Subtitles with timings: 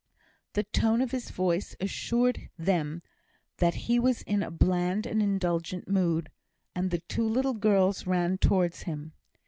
[0.53, 3.03] The tone of his voice assured them
[3.57, 6.31] that he was in a bland and indulgent mood,
[6.73, 9.13] and the two little girls ran towards him.